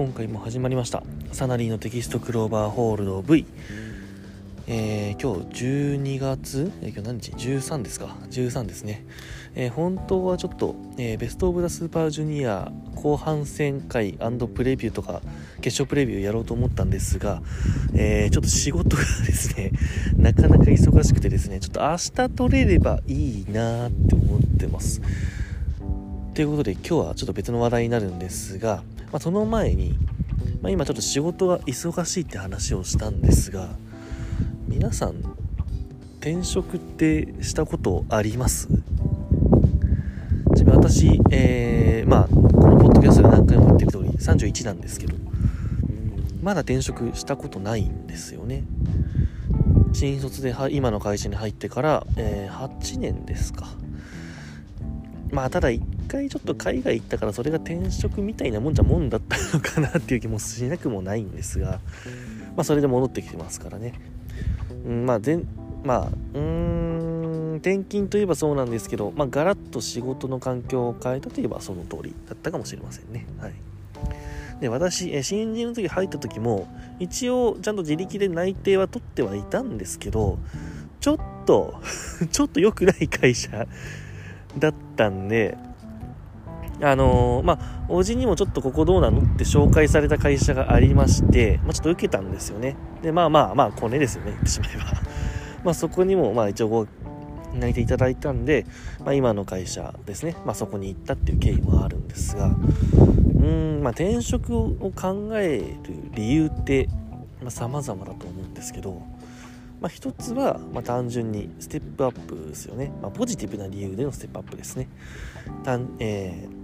[0.00, 3.44] 今回も始まりましたサナリーのテキストクローバーホールド V
[4.66, 9.04] えー、今日12月、えー、今日何日 ?13 ですか ?13 ですね。
[9.54, 15.20] えー、本当はちょっと、え、ベストオブザスーパージュニア後半戦会プレビューとか
[15.60, 17.42] 決勝プレビューやろうと思ったんですが、
[17.94, 19.72] え、ちょっと仕事がですね、
[20.16, 25.02] なかなか忙しくてですね、ちょっと明日取れればいいなって思ってます。
[26.32, 28.82] ということで今日はちょっと別の話題になるんですが、
[29.12, 29.98] まあ、その前に、
[30.62, 33.68] まあ、今ちょっと仕事が忙しいって話をしたんですが
[34.68, 35.16] 皆さん
[36.20, 38.68] 転職ってしたことあります？
[40.54, 42.36] ちなみに私、えー、まあこ
[42.68, 45.14] のポッドキャストで何回も言ってる通り31なんですけど
[46.42, 48.64] まだ転職したことないんですよね。
[49.92, 53.66] 新卒で今の会社に入ってから、えー、8年ですか。
[55.30, 55.70] まあただ
[56.10, 61.80] 回ちょっと海外行ったからそれが転職みたいなもんじゃもんだったのかなっていう気もしなくもないんですが、
[62.56, 63.94] まあ、それで戻ってきてますからね。
[64.84, 65.46] うん、まあ全
[65.84, 73.26] まあうーん転勤といえばそうなんですけど、まあ、ガラッと仕事の環境を変えたといえばその通りだったかもしれませんね。
[73.38, 73.54] はい、
[74.60, 80.38] で私、え新人の時入った時も一応ちゃんと自力で内定は取ってはいたんですけど
[81.00, 81.80] ちょっと
[82.30, 83.66] ちょっと良くない会社
[84.58, 85.56] だったんで
[86.82, 92.76] あのー、まあ、おじにもちょっとここどうなのって紹介された会社がありまして、まあ、ちょっと受けたんですよね。
[93.02, 94.84] で、まあまあまあ、コネですよね、言ってしまえば。
[95.64, 96.86] まあ、そこにも、まあ一応ご、
[97.54, 98.64] 泣いていただいたんで、
[99.04, 106.88] まあ、今の会社ですね、まあ、そこに行ったっていう経緯もあるんですが、うん、まあ、転職を考える理由って、
[107.42, 109.02] まあ、様々だと思うんですけど、
[109.80, 112.92] まあ、一つは、まあ、単純にステップアップですよね。
[113.02, 114.88] まあ、ポジティブな理由でのステップアップですね。
[115.64, 116.60] たんえー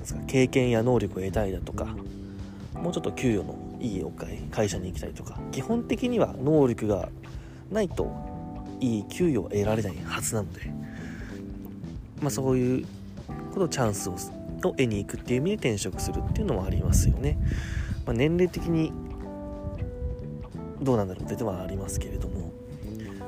[0.00, 1.86] ですか経験や能力を得たいだとか
[2.74, 7.08] もうちょっと給与のいいお会社に行きたいとか基本的には能力が
[7.70, 8.10] ないと
[8.80, 10.72] いい給与を得られないはずなので、
[12.20, 12.86] まあ、そういう
[13.52, 14.16] ことチャンスを
[14.62, 17.38] を得に行くっていう意味で転職するっていうのもありますよね、
[18.04, 18.92] まあ、年齢的に
[20.82, 22.52] どうなんだろうってではありますけれども。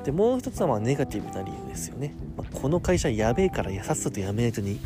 [0.05, 4.81] でもう一つはまあネガティブな理由ですよね、まあ、この会社やべえからさっさと辞めないとに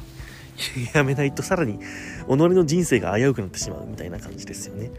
[0.95, 1.83] やめないとさらに己
[2.29, 4.91] の人生が危うくなってしまうみたいな感じですよね。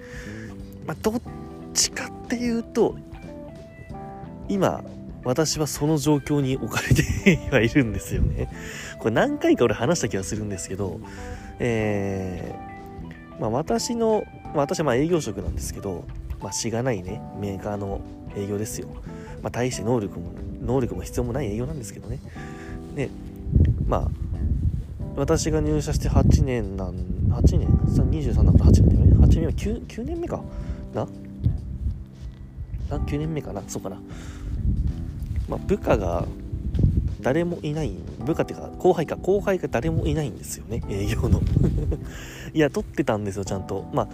[0.85, 1.22] まあ、どっ
[1.73, 2.95] ちかっていうと
[4.50, 4.84] 今
[5.23, 8.50] 私はその状況に置かれてはいるんですよね。
[9.00, 11.01] これ何回か俺話した気がするんですけど、
[11.59, 16.06] えー、まあ、私の、まあ、私はま営業職なんですけど、
[16.41, 18.00] まあ、しがないねメーカーの
[18.38, 18.88] 営業ですよ。
[19.41, 20.31] まあ、大して能力も
[20.62, 22.19] 能力も必要もない営業なんですけどね。
[22.96, 23.09] で
[23.85, 24.27] まあ
[25.17, 26.95] 私が入社して8年なん
[27.29, 29.25] 8年？23だったら8年だよね。
[29.25, 30.41] 8年目 9, 9年目か。
[30.94, 31.07] な？
[32.89, 33.63] な？9年目かな？
[33.67, 33.97] そうかな。
[35.50, 36.25] まあ部下が
[37.19, 37.91] 誰もいない。
[38.19, 39.16] 部下っていうか後輩か。
[39.16, 40.83] 後輩が誰もいないんですよね。
[40.88, 41.41] 営業の。
[42.53, 43.89] いや取ってたんですよちゃんと。
[43.91, 44.07] まあ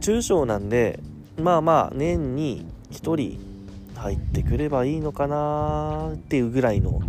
[0.00, 1.00] 中小なんで
[1.42, 3.40] まあまあ年に1人
[3.96, 7.00] 入ってくればいいのかなっていうぐらいの、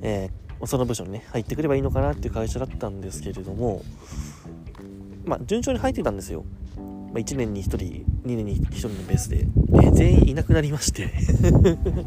[0.00, 3.82] えー、その部署にね入ってくればいいのかなっていう会社だったんですけれども
[5.24, 6.44] まあ順調に入ってたんですよ、
[6.76, 9.46] まあ、1年に1人2年に1人のベースで、
[9.82, 11.10] え、全員いなくなりまして。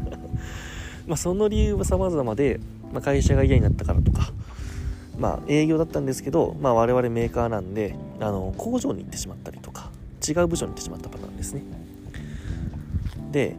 [1.06, 2.60] まその理由は様々で、
[2.92, 4.30] まあ、会社が嫌になったからとか
[5.18, 9.90] まあ営業だったんですけど、まあ、我々メーカーなんであの工場に行ってしまったりとか
[10.26, 11.62] 違う部署に行ってしまったパターンですね。
[13.32, 13.56] で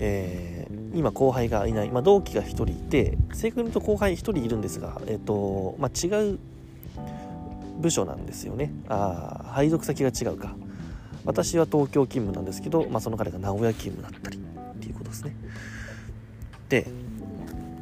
[0.00, 0.57] えー
[0.94, 6.38] 今後輩がいない、まあ、同期が1人いて正確に言うと後輩1人いるんですが、えーとまあ、違う
[7.78, 8.72] 部署なんですよね。
[8.88, 10.54] あ配属先が違うか。
[11.24, 15.36] 私は東京勤務なんですけど、まあ、その彼が名古屋勤務だったりっていうことですね。
[16.68, 16.86] で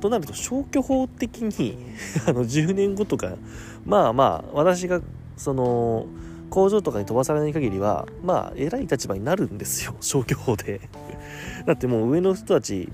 [0.00, 1.78] となると消去法的に
[2.27, 3.36] あの10年後とか
[3.84, 5.01] まあまあ私が
[5.36, 6.07] その
[6.51, 10.81] 工場とかに飛ばされない限りはまあ偉い立場になるんですよ消去法で。
[11.66, 12.91] だってもう上の人たち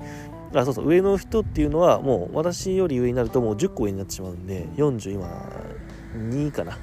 [0.55, 5.29] あそうそう上の人っていうのはもう私より上になるともう10個上になってしまうんで40今
[6.17, 6.79] 2かな。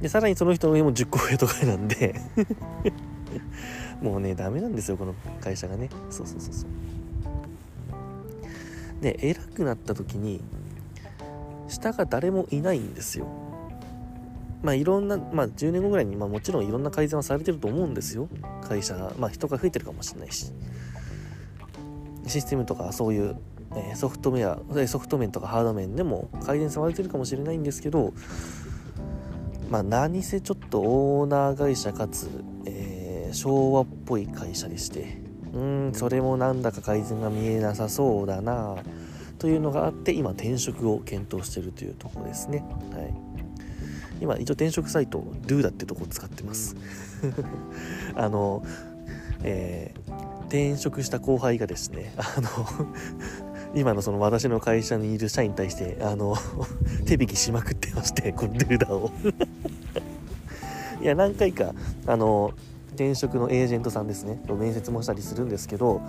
[0.00, 2.14] でさらにその人の上も10個上とかなんで。
[4.02, 5.88] もうねダメなんですよこの会社がね。
[6.10, 6.70] そうそうそうそう。
[9.00, 10.40] で偉くなった時に
[11.68, 13.26] 下が誰もいないんですよ。
[14.62, 18.28] まあいろんな、まあ10年後ぐらいに、まあもちろんいろんな改善はされてると思うんですよ。
[18.62, 20.52] 会社が、まあ人が増えてるかもしれないし。
[22.26, 23.36] システムとかそういう、
[23.74, 28.12] えソフトウェア、ソフト面とかハード面でも改善されてるかもしれないんですけど、
[29.72, 32.28] まあ何せちょっとオーナー会社かつ、
[32.66, 35.16] えー、昭和っぽい会社でして
[35.54, 38.76] うんそれもなんだか改善が見えなさそうだな
[39.38, 42.62] というのがあって今転職を検討してるというところですね
[42.92, 43.31] はい
[44.22, 46.76] 今一応転職サイト Do だってとこを使ってます。
[48.14, 48.64] あの
[49.44, 52.48] えー、転職した後輩がですねあの
[53.74, 56.36] 今のその私の会社にいる社員に対してあの
[57.06, 59.10] 手引きしまくってましてこのルーダーを。
[61.02, 61.74] いや何回か
[62.06, 62.52] あの
[62.92, 66.00] 転職のエージェントさんですねと面接もしたりするんですけど、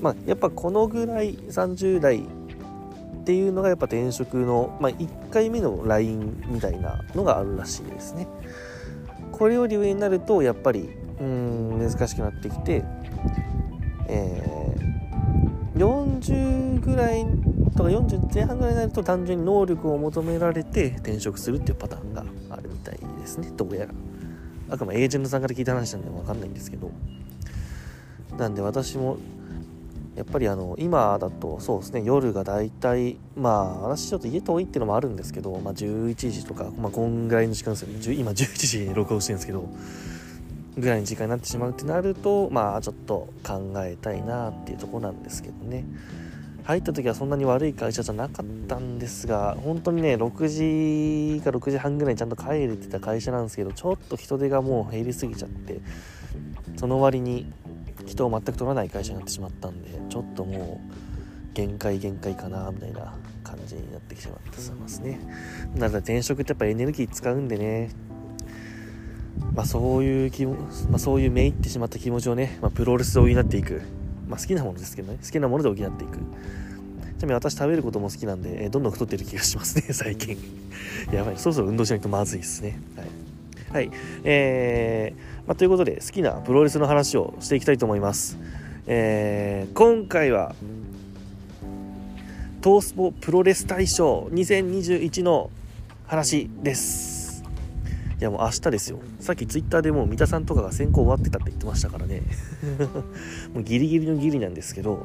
[0.00, 2.24] まあ、やっぱこのぐらい30代
[3.22, 8.26] っていうのがやっぱ転職の、まあ、1回目の LINE みたいなのがあるらしいですね。
[9.30, 10.90] これより上になるとやっぱり
[11.20, 12.84] うん難しくなってきて
[14.08, 17.24] えー、40ぐらい
[17.76, 23.50] とか40前半ぐらいになると単純に能力を求められて転職するっていうパターンがあるみたいですね。
[23.56, 23.94] どうやら。
[24.70, 26.90] あくまでエージェントさんから聞いた話なんで分かんないんですけど。
[28.36, 29.18] なんで私も
[30.16, 38.14] やっぱりあの今だとそうですね夜が大体まあ私ちょっと家遠いっていうのもあるんですけど、まあ、11時とか、まあ、こんぐらいの時間ですよね。
[38.14, 39.68] 今11時に録音してるんですけど
[40.76, 45.84] ぐらいの時間になってしまうってなるとまあちょっと考えたいなっていうとこなんですけどね。
[46.64, 55.80] 入った時はそんなに悪い会社じゃなかったんですが本当にね6時か6時半ぐらいにちゃんと帰れてた会社なんですけどちょっと人手がもう減りすぎちゃって
[56.76, 57.52] その割に
[58.06, 65.20] 人を全く取らない会社になってしまったんでちょっともう限界限界かなみたいな感じになってきてますね。
[65.74, 67.90] なので転職ってやっぱエネルギー使うんでね。
[69.54, 70.54] まあ、そういう気も、
[70.88, 73.82] まあ、そういうめいってしまった気持ちをね、まあ、プロレスで補っていく、
[74.26, 75.18] まあ、好きなものですけどね。
[75.22, 76.16] 好きなもので補っていく。
[76.16, 76.22] ちな
[77.22, 80.36] みに私食べることも好きなんで、えー、どんどん太ってる気がしますね 最近。
[81.12, 81.36] やばい。
[81.36, 82.80] そろそろ運動しないとまずいですね。
[82.96, 88.38] はい、はい、えー、まあ、ということで好きなプロレスの話をしていきたいと思います
[88.86, 90.56] えー、今回は
[92.60, 95.50] トースポプロレス大賞2021の
[96.06, 97.44] 話です
[98.22, 99.00] いやもう明日ですよ。
[99.18, 102.22] さっきツイッターでもう三田さんとかが選考終わってたって言ってましたからね。
[103.52, 105.04] もうギリギリのギリなんですけど、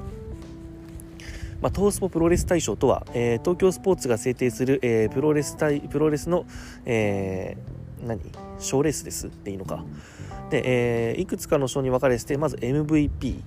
[1.60, 6.46] まあ、トースポプロレス大賞とは、えー、東京スポーツが制定する、えー、プロレス対プロレスの、
[6.86, 8.20] えー、何？
[8.60, 9.84] 賞レースですっていいのか。
[10.50, 13.42] で、えー、いくつかの賞に分かれてて、まず MVP、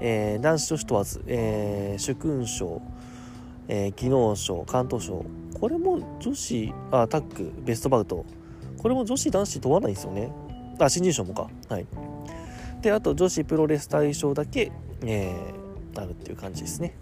[0.00, 2.82] えー、男子女子問わず、えー、主勲賞、
[3.68, 5.24] えー、技能賞、関東賞、
[5.58, 8.24] これも女子あタッグ、ベストバウト、
[8.78, 10.30] これも女子男子問わないんですよね。
[10.78, 11.48] あ新人賞もか。
[11.68, 11.86] はい。
[12.82, 14.70] であと女子プロレス大賞だけ、
[15.02, 16.96] えー、あるっていう感じですね。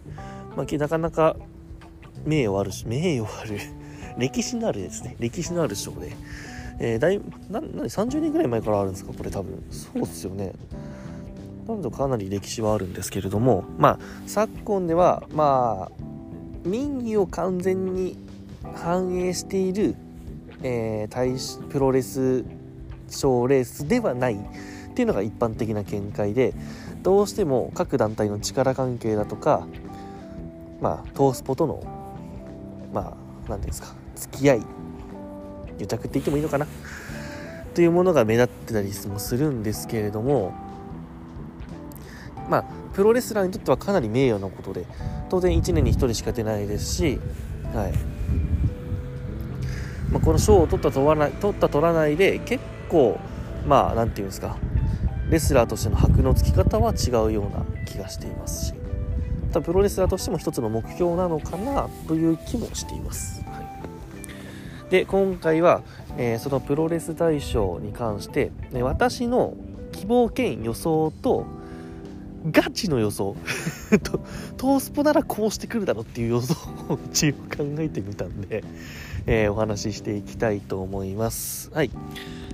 [0.56, 1.36] まあなかなか
[2.24, 3.58] 名誉あるし名誉ある。
[4.16, 5.16] 歴史のあるですね。
[5.18, 6.12] 歴史のある賞で。
[6.78, 9.12] えー、だいなな30年ぐらい前からあるんですか？
[9.12, 9.62] これ多分。
[9.70, 10.52] そうっすよね。
[11.68, 15.92] なのでかなり歴史はあるんですけれどもまあ昨今ではまあ
[16.64, 18.18] 民意を完全に
[18.74, 19.94] 反映している
[20.66, 22.42] えー、プロレス
[23.10, 24.38] 賞レースではないっ
[24.94, 26.54] ていうのが一般的な見解で
[27.02, 29.66] どうしても各団体の力関係だとか
[30.80, 31.82] まあトースポとの
[32.94, 33.16] まあ
[33.46, 34.62] 何ていうんですか付き合い
[35.78, 36.66] 癒着って言ってもいいのかな？
[37.74, 40.54] というものが目立ってたりもするんですけれども
[42.48, 44.86] まあプロレスラーにとってはかなり名誉なことで
[45.28, 47.18] 当然1年に1人しか出ないですし
[47.74, 47.92] はい。
[50.12, 53.18] まあ、この賞を取った取らない取った取らないで結構
[53.66, 54.56] まあ何て言うんですか
[55.28, 58.74] レスラーとしての箔のつき方は違うような気がしていますし
[59.52, 63.43] 多分プロレスラーとしても一つの目標なのかなという気もしています、
[64.90, 65.82] で今回は、
[66.16, 69.54] えー、そのプロレス大賞に関して、ね、私の
[69.92, 71.46] 希望兼予想と
[72.50, 73.36] ガチの予想
[74.56, 76.54] トースポならこうしてくるだろうっていう予想
[76.88, 78.62] を一応考えてみたんで
[79.26, 81.70] えー、お話ししていきたいと思います。
[81.72, 81.90] はい。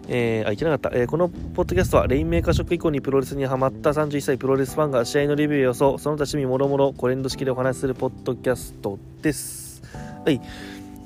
[0.08, 0.90] えー、あ、いけなかった。
[0.92, 9.82] えー、このポッドキャストは、レインメーカー職以降にプロレスにハマった31歳プロレスファンが試合のレビュー予想、その他趣味もろもろ、コレンド式でお話しするポッドキャストです。
[10.24, 10.40] はい。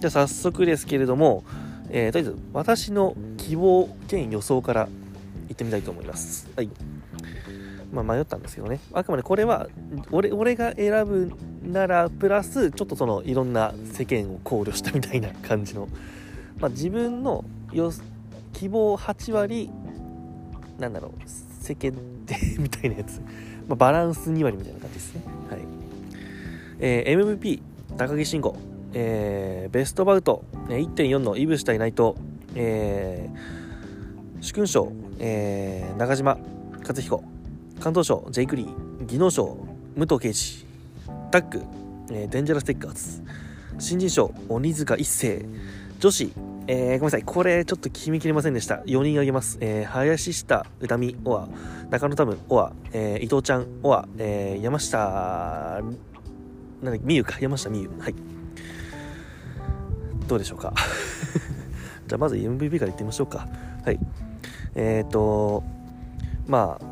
[0.04, 1.44] じゃあ早速ですけれども、
[1.88, 4.86] えー、とりあえず、私の希望兼予想から
[5.48, 6.46] いってみたいと思います。
[6.54, 6.68] はい。
[7.90, 8.80] まあ、迷ったんですけどね。
[8.92, 9.66] あくまでこれは
[10.10, 11.32] 俺俺が選ぶ
[11.62, 15.88] ならプラスちょっとそのいろんな世間を考慮したみたいな感じの、
[16.58, 17.42] まあ、自分の
[17.72, 17.90] よ
[18.52, 19.70] 希望8割
[20.78, 21.92] なんだろう世間
[22.26, 23.20] でみたいなやつ、
[23.68, 25.22] まあ、バランス2割みたいな感じですね。
[25.48, 25.60] はい。
[26.80, 27.62] えー、MVP
[27.96, 28.56] 高木慎吾、
[28.94, 32.14] えー、ベストバウト1.4のイブシ対内藤
[32.54, 36.38] えー、主勲賞、えー、中島
[36.82, 37.24] 克彦
[37.80, 39.58] 関東賞ジェイクリー技能賞
[39.96, 40.64] 武藤敬司
[41.30, 41.64] タッグ、
[42.10, 43.22] えー、デンジャラステッカーズ
[43.78, 45.44] 新人賞鬼塚一世
[45.98, 46.32] 女子
[46.66, 47.22] えー、ごめんなさい。
[47.24, 48.76] これ、ちょっと決めきれませんでした。
[48.86, 49.58] 4人あげます。
[49.60, 51.46] えー、林下、歌美、オア、
[51.90, 55.82] 中野タム、オア、えー、伊藤ちゃん、オア、えー、山下、
[56.82, 57.90] なんだっけみゆか、山下みゆ。
[57.98, 58.33] はい。
[60.26, 60.72] どうでしょうか？
[62.06, 63.48] じゃあ、まず MVP からいってみましょうか。
[63.84, 63.98] はい。
[64.74, 65.62] えっ、ー、と、
[66.46, 66.84] まあ、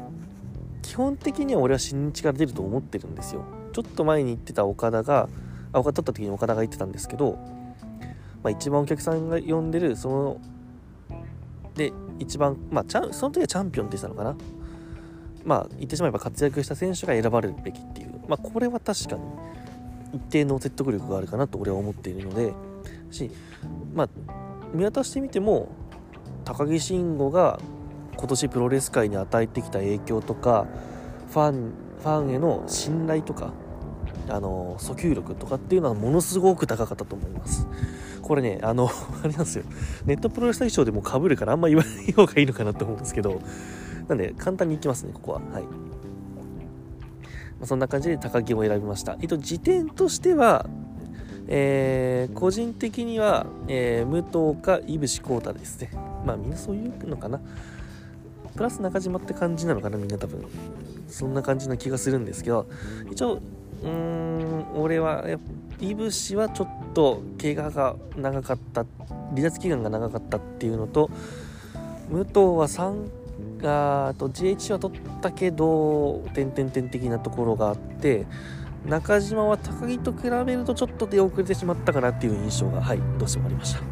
[0.82, 3.44] 基本的には俺は新日から出ると思ってるんですよ。
[3.72, 5.28] ちょっと前に言ってた岡田が、
[5.72, 7.38] あ、岡田取った時に岡田が言ってたんですけど、
[8.42, 10.40] まあ、一番お客さんが呼んでるその
[11.74, 14.36] で一番、まあ、その時はチャンピオンって言ってたのかな
[15.44, 19.22] まあ言ってしまえば活躍した選手が選ばれるべきっていうまあこれは確かに
[20.12, 22.52] 一定の説得力があるかなと俺は思っているので
[23.12, 23.30] し
[23.94, 24.08] まあ
[24.74, 25.68] 見渡してみても
[26.44, 27.60] 高木慎吾が
[28.16, 30.66] 今年プロレス界に与えてきた影響とか
[31.30, 33.52] ファンファンへの信頼とか
[34.28, 37.66] あの訴求力とかっていうのはものすごく高かったと思います。
[38.22, 38.88] これねあの
[39.22, 39.64] あれなんですよ。
[40.04, 43.40] ネットプロレス大賞でもかぶるからあんま言わない方がいいのかなと思うんですけど
[44.08, 45.40] なんで簡単にいきますねここは。
[45.52, 45.64] はい。
[47.64, 49.16] そんな感じで高木を選びました。
[49.20, 50.66] えっと時点としては
[51.48, 55.90] えー、個人的には、えー、武藤か井伏浩太ですね。
[56.24, 57.40] まあみんなそういうのかな。
[58.54, 60.44] プラス中島って感じなのかなみんな多分。
[61.08, 62.66] そんな感じな気がするんですけど。
[63.10, 63.40] 一応
[63.82, 65.24] うーん俺は
[65.80, 68.86] いぶしはちょっと怪我が長かった
[69.30, 71.10] 離脱期間が長かったっていうのと
[72.10, 73.22] 武藤は3
[73.64, 78.26] あと GH は取ったけど点々点的なところがあって
[78.86, 83.84] 中島は高木と比べるとちょっと出遅れてしまったかなっていう印象がはいどうしてもありました、は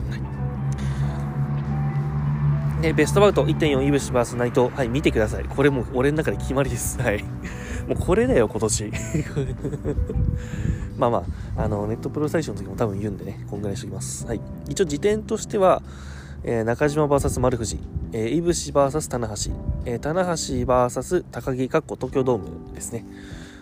[2.79, 2.83] い。
[2.83, 5.45] でベストバウト1.4イブシ VS 内藤はい見てください。
[5.45, 7.01] これもう俺の中で決まりです。
[7.01, 7.23] はい。
[7.87, 8.93] もうこれだよ、今年。
[10.97, 11.25] まあま
[11.57, 14.27] あ、あの、ネットプロ最初の時も多分言うんでね、こんぐらいしときます。
[14.27, 14.41] はい。
[14.69, 15.83] 一応時点としては、
[16.43, 17.79] えー、中島 VS 丸藤、
[18.13, 19.35] えー、いぶし VS 棚橋、
[19.85, 23.05] えー、棚橋 VS 高木、かっこ東京ドームですね、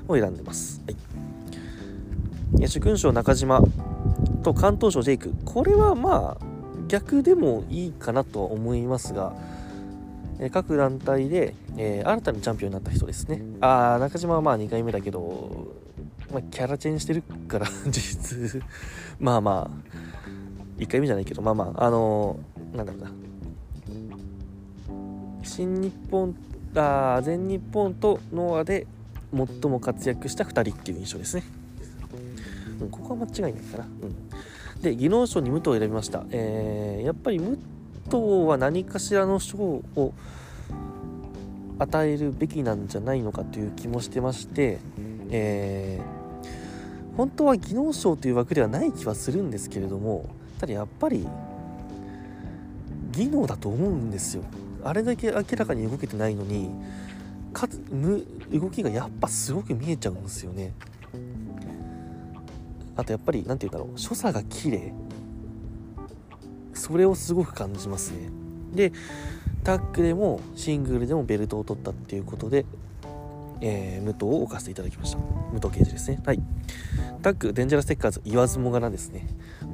[0.09, 0.83] を選んでます。
[0.87, 2.69] はい。
[2.69, 3.63] 主勲賞中島
[4.43, 5.35] と関東賞ジェイク。
[5.45, 6.45] これはまあ、
[6.89, 9.35] 逆でもいいかなとは思いますが、
[10.51, 13.43] 各団体で、えー、新たにチャンピオンになった人ですね。
[13.61, 15.75] ああ、中島はまあ2回目だけど、
[16.33, 18.63] まあ、キャラチェンしてるから 実質
[19.19, 23.11] まあまあ、1回目じゃないけど、まあまあ、あのー、なんだろうな。
[25.43, 26.37] 新日本、
[26.77, 28.87] あ全日本とノアで
[29.35, 31.43] 最も活躍した2人っていう印象ですね。
[32.81, 33.85] うん、ここは間違いないかな。
[33.85, 36.25] うん、で、技能賞に武藤を選びました。
[36.31, 37.59] えー、やっぱり武
[38.05, 40.15] 藤は何かしらの賞を
[41.79, 44.79] 与えるべきなんじゃないのかという気もしてまして、
[45.31, 51.27] えー、本当は技能賞という枠ではない気はするんですけれどもただやっぱり
[53.13, 54.43] 技能だと思うんですよ
[54.85, 56.71] あれだけ明らかに動けてないのに
[57.53, 57.81] かつ
[58.53, 60.73] 動きがやっぱすごく見えちゃうんですよね。
[62.97, 63.99] あとやっぱり何て言うんだろう。
[63.99, 64.93] 所作が綺麗。
[66.75, 68.31] それをすごく感じますね。
[68.75, 68.93] で
[69.65, 72.65] タッグでもシングルでもベルトを取ったっていうことで、
[73.61, 75.19] えー、武藤を置かせていただきました。
[75.19, 76.21] 武藤刑事ですね。
[76.25, 76.41] はい。
[77.23, 79.27] タッグデンジャラステッカーズ言わずもがなですね。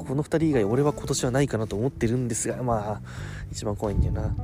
[0.06, 3.08] この2人以外俺は今年はないかなと思ってるんですがまあ
[3.52, 4.34] 一番怖いんだよな。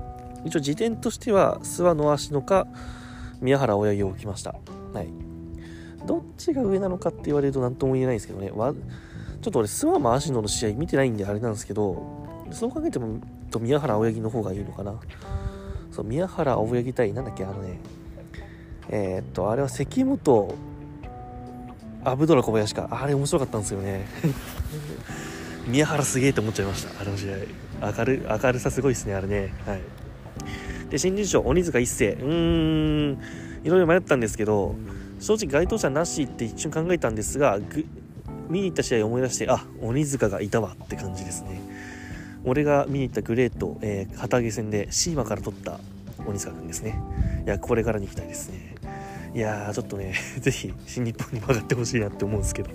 [0.44, 2.66] 一応時点としては諏訪の足のか
[3.40, 4.54] 宮原親木を置きました。
[4.92, 5.09] はい。
[6.06, 8.50] どっちが上なのかって言われると何とも言えないですけどね。
[8.50, 13.20] わちょっと俺諏訪も足野の試合見てないんであれなんですけどそう考えても
[13.50, 14.94] と宮原青柳の方がいいのかな。
[15.90, 17.80] そう宮原青柳対なんだっけあのね
[18.88, 20.54] えー、っとあれは関本
[22.04, 22.88] アブドラ小林か。
[22.90, 24.06] あれ面白かったんですよね。
[25.68, 27.00] 宮原すげえって思っちゃいました。
[27.00, 27.37] あの試合。
[27.99, 29.52] 明る明るさすごいですねあれね。
[29.66, 29.80] はい。
[30.90, 32.12] で新人賞鬼塚一世。
[32.12, 33.18] うーん。
[33.64, 34.75] いろいろ迷ったんですけど
[35.20, 37.59] 正直該当者なしって一瞬考えたんですが
[38.49, 41.61] 見に行った試合を思い出してあ鬼塚がいたわって感じですね。
[42.44, 45.78] 俺が見に行ったグレート、えー、旗揚げ戦でシーマから取った
[46.26, 47.00] 鬼塚君ですね。
[47.44, 48.75] いやこれからに行きたいですね。
[49.35, 52.70] いやーちょっとね ぜひ新日本に曲がってほしいなって思うんですけど。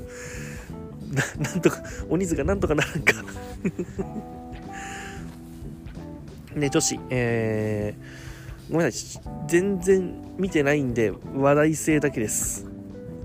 [1.12, 3.14] ななんとか鬼塚なんとかならんか。
[6.56, 12.68] ね女子えー、ごめんなさい全然見てないんで話題性だけです。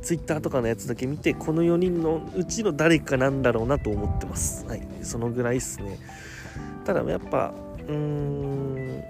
[0.02, 4.66] ツイッターとかのやつだけ見てこの4人のうちの誰かなんだろうなと思ってます。
[4.66, 5.98] はいそのぐらいっすね。
[6.84, 7.52] ただやっぱ
[7.86, 9.02] うーん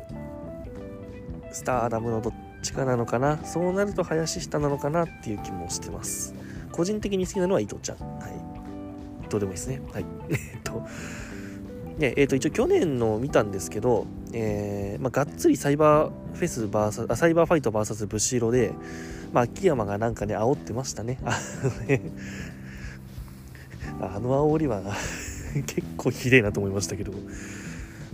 [1.52, 3.38] スターアダムのどっちかなのかな。
[3.44, 6.34] そうなると林下なのかなっていう気もしてます。
[6.72, 7.98] 個人的に好きなのは伊藤ちゃん。
[8.18, 9.28] はい。
[9.28, 9.80] どうでもいいですね。
[9.92, 10.04] はい。
[10.30, 10.82] えっと
[12.00, 18.72] で、えー、と一応去年の見たんですけど、えーまあ、がっつりサイバーフェスバーサあサイバーファイト VS ブシロで、
[19.34, 21.18] まあ、秋山がなんかね煽ってましたね。
[24.00, 24.82] あの 煽りは
[25.66, 27.18] 結構ひでえなと思いましたけど、ま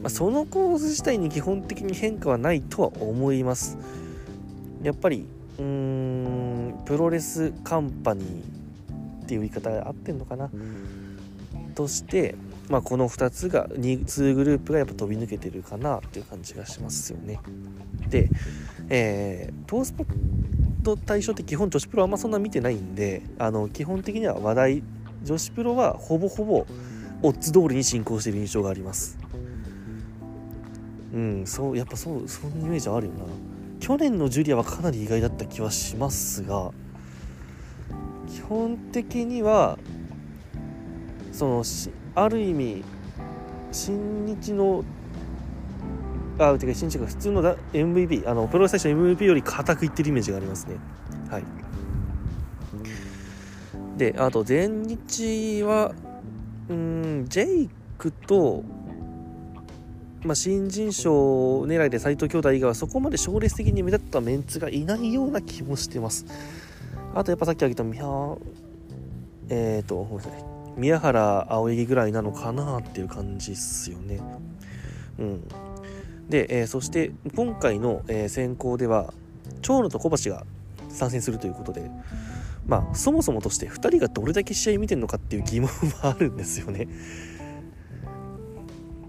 [0.06, 3.78] あ、その構図自体に基本的に変化はないとは思います。
[4.82, 5.26] やっぱり
[5.58, 10.50] うーんプロレスカンパニーっていう言い方が合ってんのかな。
[11.76, 12.34] として、
[12.68, 17.40] まあ、この2つが 2, 2グループがやっぱ飛び抜けてるかなっていう感じがしますよね。
[18.08, 18.28] で、
[18.88, 20.06] えー、トースポッ
[20.82, 24.82] ト対象って基本女子プロあんまそんな見てないんであの基本的には話題
[25.22, 26.66] 女子プロはほぼほぼ
[27.22, 29.18] オッズ通りに進行してる印象があります。
[31.14, 33.24] うんそうやっぱそうそんなイメージあるよな。
[33.80, 36.72] 去年のジュリアはかなり意外だった気はしますが
[38.28, 39.78] 基本的には
[41.32, 41.64] その
[42.16, 42.82] ある意味
[43.72, 44.84] 新日の
[46.38, 50.76] あてか新日が普通の MVP あのプロレス最初の MVP より固くいってるイメージがありますね。
[51.30, 51.44] はい。
[53.98, 55.94] であと前日は
[56.68, 58.64] うんジェイクと
[60.24, 66.26] まあ、新人賞狙いで斎藤兄弟以外はそこまで賞レース的に目立ったメンツがいないような気もしてます。
[67.14, 68.02] あとやっぱさっき挙げた宮
[69.48, 70.55] えっ、ー、とごめんなさい。
[70.76, 74.20] 宮原青柳ぐらいなのかなっていう感じっすよね。
[75.18, 75.48] うん。
[76.28, 79.12] で、えーそして今回の、えー選考では
[79.62, 80.44] 長野と小橋が
[80.88, 81.90] 参戦するということで
[82.66, 85.68] まあそもそもとして2人がどれだけ試合見てるのかっていう疑問
[86.02, 86.88] はあるんですよね。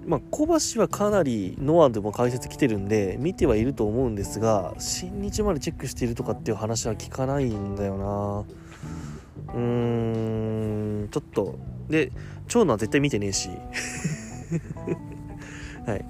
[0.05, 8.45] まあ、小橋はかなりノアでも解説来てるんで見てはいると思うんですが新日までチェックしているとかっていう話は聞かないんだよな。
[9.53, 11.59] うーんちょっと。
[11.89, 12.11] で
[12.47, 13.49] 長野は絶対見てねえし。
[15.85, 16.05] はい。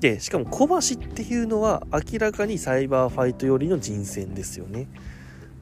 [0.00, 4.86] でしかも小橋っていうのは明らかにサイバーファイト寄りの人選ですよね。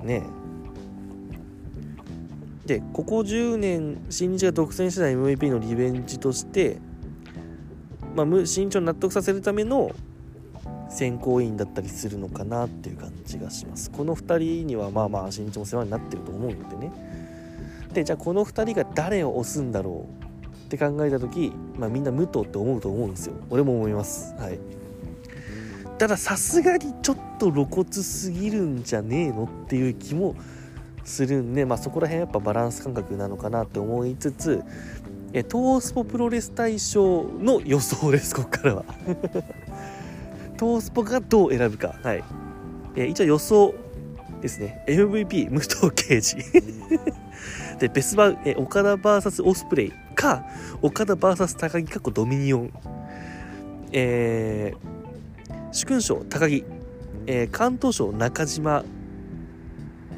[0.03, 0.23] ね。
[2.67, 6.79] えでここ10年新日が独占してた MVP のリベンジとして
[8.15, 9.91] まあ、む慎重に納得させるための
[10.93, 13.91] 選考委員だったりするのかなっていう感じがします。
[13.91, 16.93] この2人にはまあまあ慎重も世話になってると思うのでね。
[17.93, 23.35] でじゃあこの2人が誰を押すんだろうって考えた時、まあ、みんな武藤って思うと思うんですよ。
[23.51, 24.35] 俺も思います。
[24.37, 24.59] はい。
[25.99, 30.35] たださすがにちょっと露骨すぎるんじゃねえのっていう気も
[31.05, 34.63] するんで、まあ、そこら辺やっぱバランス感覚なのかなって思いつつ
[35.35, 38.85] えトースポプロレス大賞の予想ですここからは。
[40.63, 41.97] トースポがどう選ぶか。
[42.05, 42.23] はい、
[42.95, 43.75] え一応予想
[44.41, 44.85] ですね。
[44.87, 46.37] MVP 武藤敬司
[47.81, 50.45] でベスバウえ岡田 VS オスプレイか
[50.81, 52.73] 岡田 VS 高木かっこドミニオン。
[53.91, 56.65] えー、主勲賞高木、
[57.27, 58.85] えー関東賞中島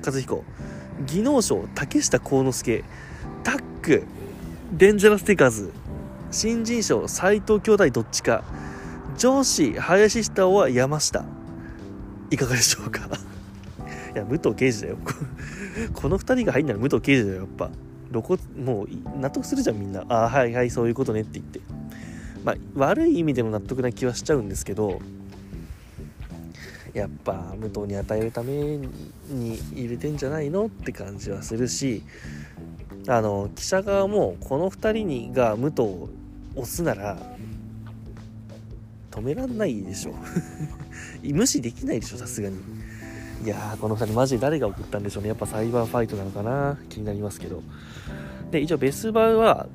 [0.04, 0.44] 和彦。
[1.06, 2.84] 技能賞竹下幸之助。
[3.44, 4.02] タック
[4.74, 5.72] デンジャラステイカーズ。
[6.30, 8.44] 新人賞斎藤兄弟どっちか
[9.16, 11.24] 上司林下は山下。
[12.30, 13.00] いかがでしょうか？
[14.14, 14.98] いや武藤敬司だよ。
[15.94, 17.70] この2人が入んなら武藤敬司だよやっぱ。
[18.10, 20.04] 露骨もう納得するじゃんみんな。
[20.08, 21.60] ああはいはいそういうことねって言って。
[22.44, 25.00] まあ悪い意味でも納得な気はしちゃうんですけど
[26.92, 28.52] やっぱ武藤に与えるため
[29.28, 32.02] に入れてんじゃないのって感じはするし
[33.08, 36.08] あの記者側もこの2人にが武藤を
[36.56, 37.16] 押すなら
[39.14, 40.14] 止めらんないでしょ。
[41.22, 42.56] 無視できないでしょさすがに。
[43.44, 45.28] いやーこの2人マジで誰が送ったんでしょうね。
[45.28, 46.78] やっぱサイバーファイトなのかな。
[46.88, 47.62] 気になりますけど。
[48.50, 49.66] で一応ベスバウは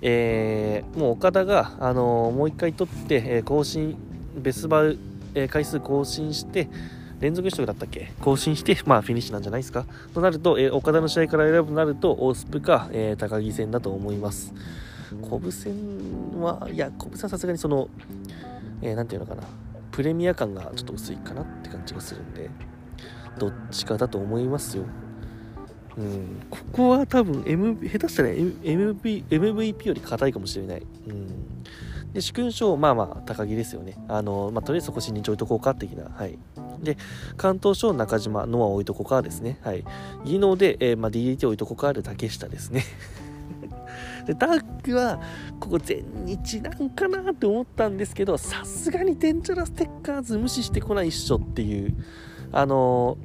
[0.00, 3.96] えーもう岡田が、あのーもう一回取って、えー更新
[4.42, 4.96] ベスバウ、
[5.34, 6.68] え回数更新して
[7.20, 8.12] 連続取得だったっけ？
[8.20, 9.84] 更新して、まあ、フィニッシュなんじゃないですか？
[10.14, 14.52] となると、え岡田の試合から選ぶとなるとオースプか、え高木戦だと思います。
[15.28, 15.74] コブ戦
[16.40, 17.88] はいやコブ戦はさすがにその、
[18.82, 19.42] えーていうのかな。
[19.90, 22.50] プレミア感がちょっと薄いかなって感じがするんで。
[23.38, 24.84] どっちかだと思いますよ。
[25.96, 31.62] うん、ここは多分、M、下手したら M- MVP, MVP より硬いかもしれない、うん、
[32.14, 34.02] で主勲賞まあまあ高木ですよね。
[34.08, 36.10] あの、まあ、とりあえずそこ新日置いとこうか的な。
[36.14, 36.38] はい。
[36.82, 36.96] で
[37.36, 39.58] 関東賞中島ノア置いとこかですね。
[39.62, 39.84] はい。
[40.24, 42.84] 技能で、えーまあ、DDT 置いとこうかで竹下ですね。
[44.26, 45.20] でダークは
[45.58, 51.94] ここ全日なんかなって思ったんですけどさすがにデンジャラステッカーズ無視してこないっしょっていう。
[52.52, 53.16] あの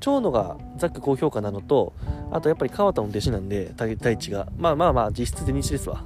[0.00, 1.92] 長野がザック高評価なのと
[2.30, 4.48] あとやっぱり川田の弟子なんで大地が。
[4.58, 6.04] まあまあまあ実質全日ですわ。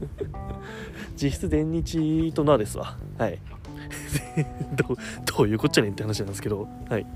[1.16, 2.96] 実質全日となですわ。
[3.18, 3.38] はい。
[4.76, 4.96] ど
[5.36, 6.68] どういうこっちゃねんって話なんですけど。
[6.88, 7.06] はい。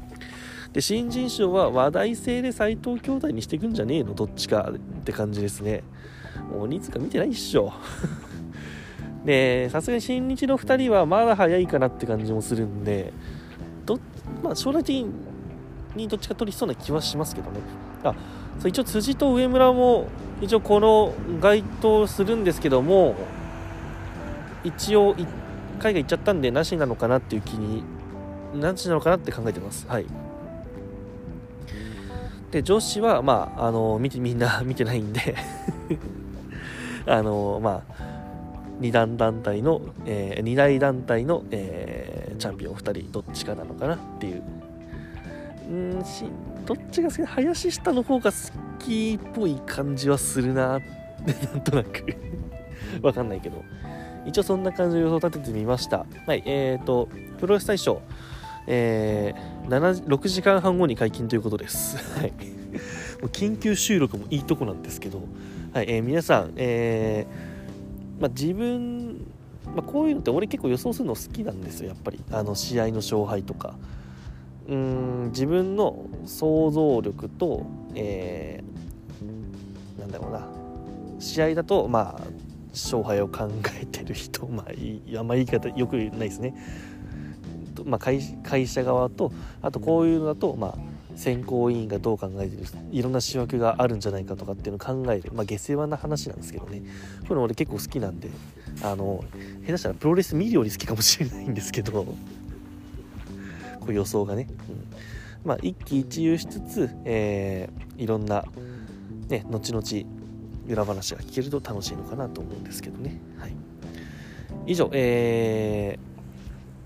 [0.73, 4.15] で新人賞は話題性で斎藤兄弟にしていくんじゃねえの？
[4.15, 5.85] どっちかって感じですね。
[6.53, 7.73] 鬼塚見てないっしょ。
[9.25, 13.13] でさすがに新日の2人はまだ早いかなって感じもするんで
[13.87, 13.99] ど、
[14.43, 15.07] まあ、将来的
[15.97, 17.61] にどっちか取りそうな気はしますけどね。
[18.03, 18.15] あ
[18.59, 20.07] そう一応辻と上村も
[20.41, 23.15] 一応この該当するんですけども
[24.63, 25.15] 一応
[25.79, 27.83] 海外行っちゃったんでなしなのかなっていう気に
[28.55, 29.87] なしなのかなって考えてます。
[29.89, 30.07] はい。
[32.51, 35.35] で女子はまああの見てみんな見てないんで。
[37.07, 38.15] あのまあ
[38.81, 44.43] 2段団体の、えー、2大団体の、えー、チャンピオン2人どっちかなのかなっていう。
[45.71, 46.27] うんし
[46.67, 48.39] どっちが好き林下の方が好
[48.79, 52.17] きっぽい感じはするなってなんとなく。
[53.03, 53.63] わかんないけど。
[54.27, 56.07] 一応そんな感じの予想立ててみました。
[56.27, 58.03] はいえーとプロレス大賞。
[58.67, 61.99] えー、6時間半後に解禁ということです。
[62.19, 62.33] はい、
[63.33, 65.23] 緊急収録もいいとこなんですけど、
[65.75, 69.27] はいえー、皆さん、えーまあ、自分、
[69.75, 72.21] まあ、こういうのって俺結構予想するの好きなんですよやっぱり。
[72.31, 73.75] あの試合の勝敗とか。
[74.69, 80.47] うん自分の想像力と、えー、なんだろうな。
[81.19, 82.23] 試合だとまあ
[82.71, 83.51] 勝敗を考
[83.83, 84.47] えてる人。
[84.55, 86.55] まああんまり言い方よくないですね。
[87.85, 90.75] まあ、会会社側とあとこういうのだと、まあ、
[91.17, 96.81] 選考委員がどう考えてるいろんな仕分けがあるんじゃないかとかっていうのを考える、まあ、下世話な話なんですけどね。
[96.81, 98.31] こういうの俺結構好きなんで
[98.83, 99.25] あの
[99.63, 102.17] 下手したらプロレス見るより好きかもしれないんですけどこ
[103.89, 104.85] う予想がね、うん。
[105.45, 108.45] まあ、一喜一憂しつつ、えー、いろんな、
[109.29, 110.11] ね、後々
[110.67, 113.21] 裏話が聞けると楽しいのかなと思うんですけどね。
[113.39, 113.53] はい、
[114.67, 116.15] 以上、えー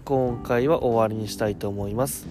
[0.08, 2.26] 今回は終わりにしたいと思います。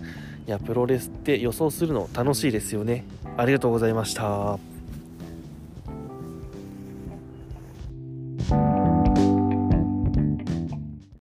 [0.48, 3.04] いやプロレスって予想するの楽しいですよね。
[3.36, 4.58] ありがとうございました。